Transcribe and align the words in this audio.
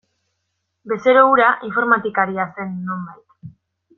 Bezero 0.93 1.21
hura 1.33 1.51
informatikaria 1.69 2.49
zen 2.57 2.75
nonbait. 2.89 3.57